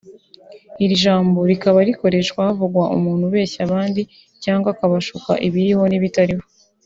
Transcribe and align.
Iri 0.83 0.95
jambo 1.03 1.37
rikaba 1.49 1.79
rikoreshwa 1.87 2.39
havugwa 2.47 2.83
umuntu 2.97 3.23
ubeshya 3.29 3.61
abandi 3.67 4.01
cyangwa 4.43 4.67
akabashuka 4.73 5.31
ibiriho 5.47 5.85
n’ibitariho 5.87 6.45